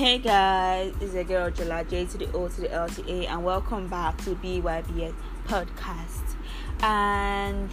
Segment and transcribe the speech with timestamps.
[0.00, 3.26] Hey guys, it's your girl Jola J to the O to the L to A,
[3.26, 5.12] and welcome back to BYBS
[5.46, 6.36] podcast.
[6.82, 7.68] And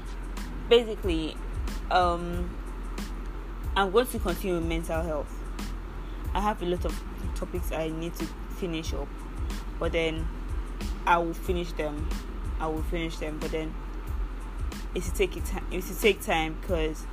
[0.68, 1.37] basically,
[1.90, 2.54] um,
[3.78, 5.33] I'm going to continue with mental health.
[6.33, 7.01] I have a lot of
[7.33, 8.26] topics I need to
[8.58, 9.08] finish up,
[9.79, 10.28] but then
[11.05, 12.09] I will finish them.
[12.59, 13.73] I will finish them, but then
[14.94, 15.65] it's to take it time.
[15.72, 17.05] It's to take time because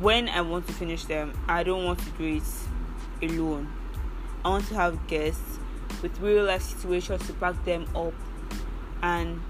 [0.00, 2.40] when I want to finish them, I don't want to do
[3.20, 3.68] it alone.
[4.44, 5.58] I want to have guests
[6.02, 8.12] with real life situations to back them up
[9.02, 9.40] and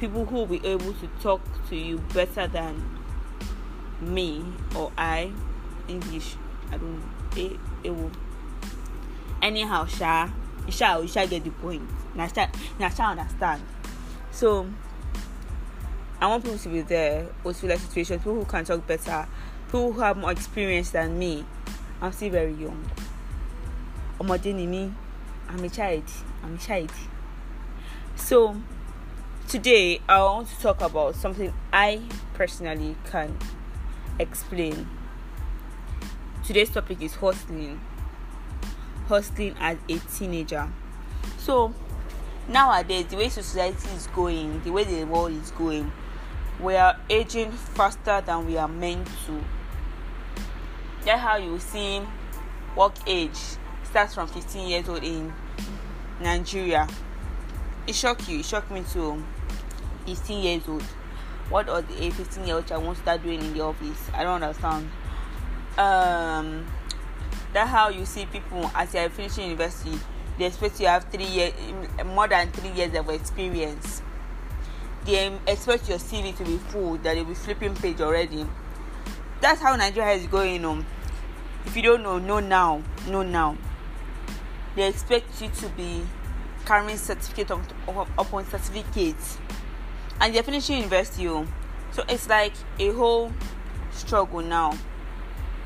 [0.00, 2.98] people who will be able to talk to you better than
[4.00, 5.32] me or I.
[5.88, 6.36] English,
[6.70, 7.02] I don't
[7.36, 8.10] it, it will
[9.42, 10.30] anyhow sha
[10.66, 11.82] you shall you shall get the point.
[12.14, 13.62] Now shall now understand.
[14.30, 14.68] So
[16.20, 19.26] I want people to be there with real life situations, people who can talk better,
[19.66, 21.44] people who have more experience than me.
[22.00, 22.88] I'm still very young
[24.20, 24.92] ọmọdé ni mí
[25.48, 26.04] i'm a child
[26.44, 26.92] i'm a child.
[28.16, 28.54] So
[29.48, 32.02] today i want to talk about something i
[32.34, 33.38] personally can
[34.18, 34.86] explain.
[36.46, 37.80] Today's topic is hustling
[39.08, 40.68] hustling as a teenager.
[41.38, 41.72] So
[42.46, 45.90] nowadays the way society is going the way the world is going
[46.60, 49.42] we are aging faster than we are meant to.
[51.06, 52.02] That's how you see
[52.76, 53.56] work age
[53.90, 55.32] starts from 15 years old in
[56.20, 56.86] Nigeria.
[57.88, 59.22] It shocked you, it shocked me too.
[60.06, 60.82] 15 years old.
[61.48, 63.98] What does a 15 year old child want to start doing in the office?
[64.14, 64.88] I don't understand.
[65.76, 66.66] Um,
[67.52, 69.98] that's how you see people as they are finishing university,
[70.38, 71.52] they expect you to have three years,
[72.06, 74.02] more than three years of experience.
[75.04, 78.46] They expect your CV to be full, that they'll be flipping page already.
[79.40, 80.86] That's how Nigeria is going on.
[81.66, 82.82] If you don't know, know now.
[83.08, 83.56] Know now
[84.80, 86.02] they expect you to be
[86.64, 87.50] carrying certificate
[88.18, 89.14] upon certificate
[90.20, 91.46] and they're finishing university oh.
[91.92, 93.30] so it's like a whole
[93.92, 94.76] struggle now.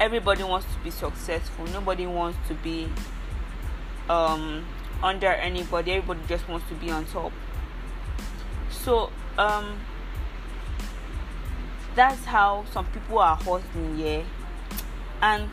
[0.01, 1.67] Everybody wants to be successful.
[1.67, 2.89] Nobody wants to be
[4.09, 4.67] um
[5.03, 5.93] under anybody.
[5.93, 7.33] Everybody just wants to be on top.
[8.71, 9.81] So um
[11.95, 14.23] that's how some people are hustling yeah.
[15.23, 15.49] And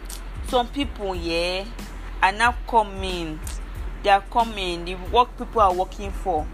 [0.48, 1.66] some people yeah
[2.22, 3.40] are now coming
[4.04, 6.46] they are coming the work people are working for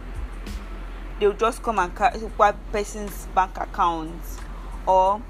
[1.20, 1.92] they will just come and
[2.38, 4.22] wipe person's bank account.
[4.86, 5.22] Or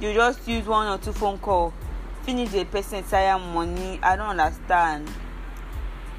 [0.00, 1.72] you just use one or two phone call
[2.22, 3.98] finish the person entire money.
[4.02, 5.10] I don't understand.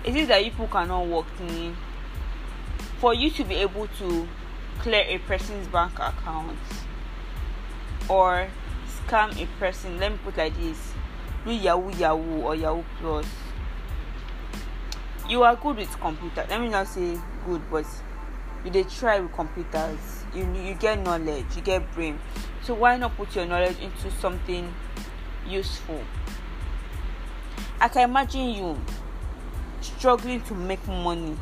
[0.04, 1.76] It is that people cannot work in
[3.00, 4.28] for you to be able to
[4.80, 6.58] clear a person's bank account
[8.10, 8.48] or
[8.88, 10.92] scam a person let me put like this.
[11.46, 13.26] Do yahoo yahoo or yahoo plus
[15.28, 16.46] you are good with computer.
[16.50, 17.86] Let me not say good but
[18.64, 20.24] you dey try with computers.
[20.34, 22.20] You you get knowledge you get brain.
[22.64, 24.74] So why not put your knowledge into something
[25.48, 26.02] useful?
[27.80, 28.82] I can imagine you
[29.82, 31.38] struggling to make money.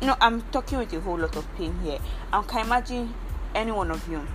[0.00, 1.98] You know i'm talking with a whole lot of pain here.
[2.32, 3.14] I can imagine
[3.54, 4.26] any one of you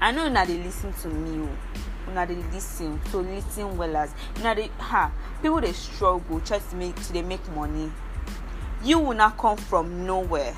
[0.00, 3.44] i know una dey lis ten to me o una dey lis ten so lis
[3.54, 4.10] ten well as
[4.40, 5.10] una dey ha
[5.42, 7.90] people dey struggle try to make to dey make money.
[8.84, 10.54] You not come from nowhere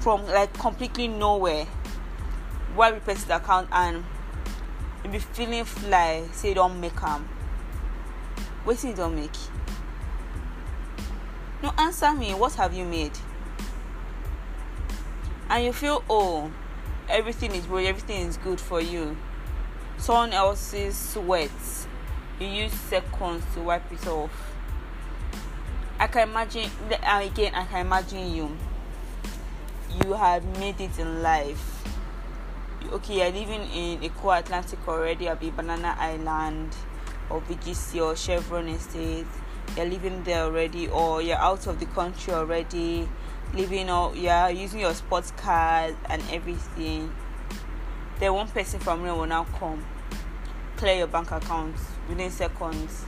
[0.00, 1.66] from like completely nowhere.
[2.76, 4.04] Wipe the account and
[5.04, 7.28] you be feeling fly say you don make am.
[8.66, 9.30] Wetin you don make?
[11.62, 13.12] No answer me what have you made?
[15.48, 16.50] And you feel oh
[17.08, 19.16] everything is good everything is good for you.
[19.98, 21.50] Someone else's sweat.
[22.40, 24.54] You use seconds to wipe it off.
[25.98, 28.56] I can imagine again i can imagine you.
[30.04, 31.84] You have made it in life.
[32.92, 36.74] Okay you're living in Eko Atlantic already or be Banana Island
[37.30, 39.26] or VGC or Chevron Estate.
[39.76, 43.08] You're living there already or you're out of the country already
[43.54, 47.12] living or you're using your sports card and everything
[48.18, 49.84] then one person from here will now come
[50.76, 51.76] clear your bank account
[52.08, 53.04] within seconds.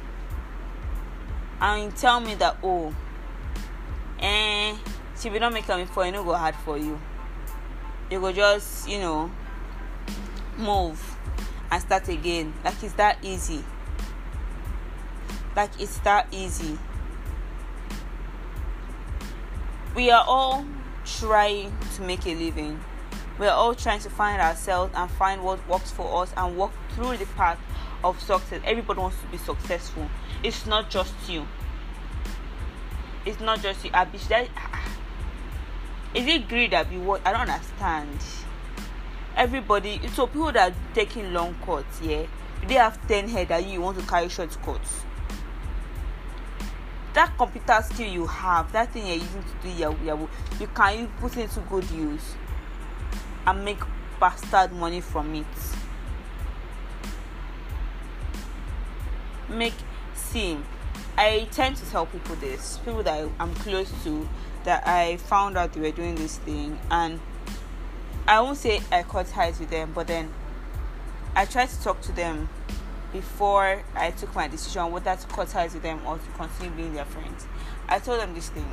[1.61, 2.95] And tell me that oh
[4.21, 4.77] eh
[5.19, 6.99] she will not make am for you no go hard for you.
[8.11, 9.31] You go just you know
[10.57, 11.17] move
[11.71, 12.53] and start again.
[12.65, 13.65] Like it's that easy.
[15.55, 16.79] Like it's that easy
[19.97, 20.63] we are all
[21.07, 22.79] trying to make a living.
[23.39, 27.17] We're all trying to find ourselves and find what works for us and walk through
[27.17, 27.59] the path
[28.05, 28.61] of success.
[28.67, 30.09] Everybody wants to be successful.
[30.45, 31.47] It's not just you.
[33.25, 33.91] It's not just you.
[33.95, 34.49] Abi, that,
[36.15, 37.27] is it greed that be what?
[37.27, 38.19] I don't understand.
[39.35, 42.25] Everybody so people that are taking long cuts yeah
[42.67, 45.03] they have 10 head that you want to carry short cuts
[47.17, 50.29] that computer skill you have that thing you're using to do yahoo
[50.61, 52.35] you can put it into good use
[53.47, 53.79] and make
[54.19, 55.47] bastard money from it.
[59.49, 59.75] Make
[60.15, 60.59] see
[61.19, 64.29] i tend to tell people this people that i'm close to
[64.65, 67.21] that i found out they were doing this thing and
[68.29, 70.33] I won't say I cut ties with them, but then
[71.37, 72.49] I try to talk to them
[73.13, 76.95] before I took my decision whether to cut ties with them or to continue being
[76.95, 77.47] their friends.
[77.89, 78.65] I told them this thing.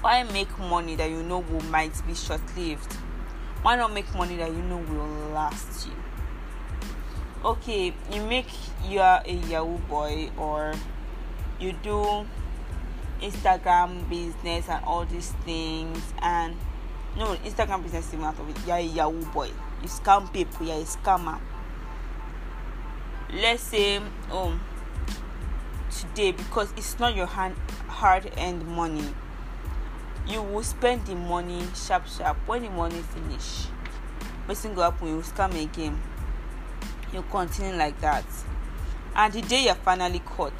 [0.00, 2.92] Why make money that you know will might be short lived?
[3.62, 5.94] Why not make money that you know will last you?
[7.44, 8.48] Okay, you make
[8.86, 10.74] you are a Yahoo boy or
[11.58, 12.26] you do
[13.20, 16.54] Instagram business and all these things and
[17.16, 19.46] no instagram business even out of it you're a yahoo boy
[19.82, 21.38] you scam people you're a scammer
[23.32, 23.96] let's say
[24.30, 24.60] um
[25.90, 27.56] today because it's not your hand
[27.88, 29.14] hard earned money.
[30.26, 32.36] You will spend the money sharp sharp.
[32.46, 33.66] When the money finish
[34.48, 36.00] wetin go happen you scam again.
[37.12, 38.24] You continue like that.
[39.14, 40.52] And the day you're finally caught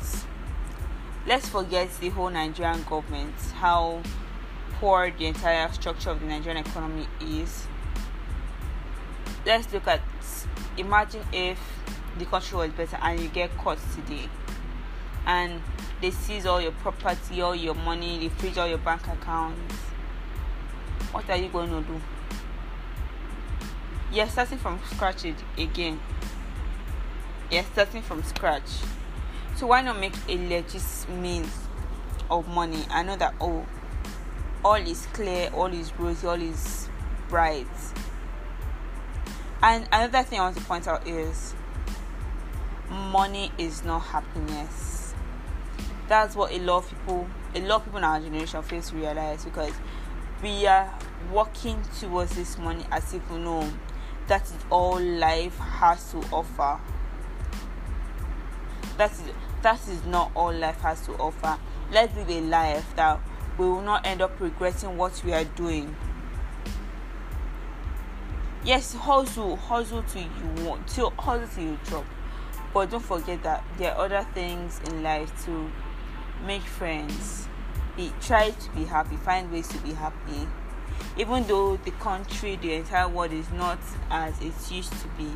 [1.26, 4.02] let's forget the whole nigerian government how
[4.84, 7.67] poor the entire structure of the Nigerian economy is,
[9.46, 10.02] let's look at
[10.76, 11.58] imagine if
[12.19, 14.28] the country was better and you get caught today
[15.26, 15.61] and
[16.00, 19.75] they seize all your property, all your money, they freeze all your bank accounts.
[21.12, 22.00] What are you going to do?
[24.12, 25.25] You're starting from scratch
[25.56, 26.00] again.
[27.50, 28.69] You're starting from scratch.
[29.56, 31.52] So why not make a legit means
[32.31, 32.84] of money?
[32.90, 33.67] I know that oh
[34.64, 36.88] all is clear, all is rosy, all is
[37.28, 37.67] bright.
[39.62, 41.55] And another thing I want to point out is
[42.90, 45.14] money is not happiness.
[46.08, 48.96] That's what a lot of people, a lot of people in our generation fail to
[48.96, 49.72] realize because
[50.42, 50.92] we are
[51.32, 53.70] working towards this money as if we know
[54.26, 56.78] that is all life has to offer.
[58.98, 59.22] That is
[59.62, 61.58] that is not all life has to offer.
[61.90, 63.19] Let's live a life that
[63.56, 65.96] we will not end up regretting what we are doing.
[68.64, 72.04] Yes, hustle, hustle till you want, till hustle till you drop.
[72.75, 75.71] But don't forget that there are other things in life to
[76.44, 77.49] make friends.
[77.97, 80.47] Be try to be happy, find ways to be happy.
[81.17, 83.79] Even though the country, the entire world is not
[84.11, 85.31] as it used to be.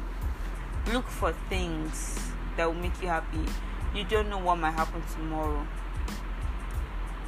[0.92, 2.18] Look for things
[2.56, 3.46] that will make you happy.
[3.94, 5.66] You don't know what might happen tomorrow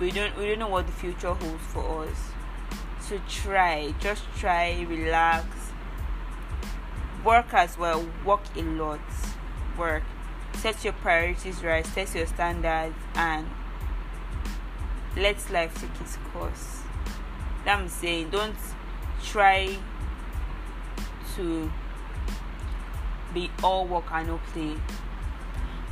[0.01, 2.33] we don't we don't know what the future holds for us
[3.01, 5.47] so try just try relax
[7.23, 8.99] work as well work a lot
[9.81, 10.03] work
[10.55, 13.49] set your priorities right set your standards and
[15.17, 16.83] let life take its course
[17.65, 18.55] that i'm saying don't
[19.25, 19.77] try
[21.35, 21.73] to
[23.35, 24.77] be all work and no play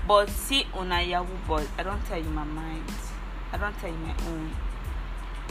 [0.07, 2.85] but see on a yahoo boy i don't tell you my mind
[3.51, 4.51] I don't tell you my own.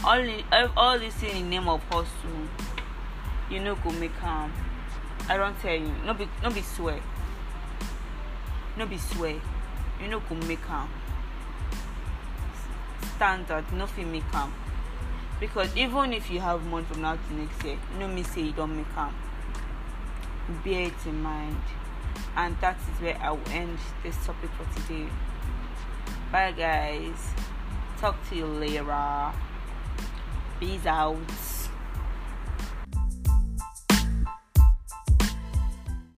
[0.05, 2.47] Only all all this in the name of hustle,
[3.49, 4.53] you know go make calm.
[5.27, 5.91] I don't tell you.
[6.05, 6.99] No be no be swear.
[8.77, 9.41] No be swear.
[9.99, 10.87] You know go make calm.
[13.15, 14.53] Standard, nothing make calm.
[15.39, 18.51] Because even if you have money from now to next year, no me say you
[18.51, 19.15] don't make calm.
[20.63, 21.61] Bear it in mind.
[22.35, 25.07] And that is where I will end this topic for today.
[26.31, 27.33] Bye guys.
[27.99, 29.33] Talk to you later.
[30.59, 31.56] Peace out.